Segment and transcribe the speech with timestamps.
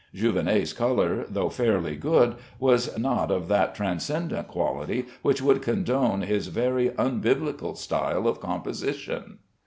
[0.15, 6.47] Jouvenet's color, though fairly good, was not of that transcendent quality which would condone his
[6.47, 9.37] very unbiblical style of composition.